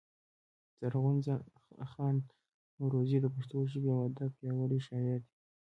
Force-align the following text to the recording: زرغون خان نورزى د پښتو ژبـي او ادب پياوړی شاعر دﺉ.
زرغون 0.79 1.17
خان 1.91 2.15
نورزى 2.79 3.17
د 3.21 3.27
پښتو 3.35 3.57
ژبـي 3.71 3.89
او 3.95 3.99
ادب 4.09 4.31
پياوړی 4.39 4.79
شاعر 4.87 5.19
دﺉ. 5.25 5.29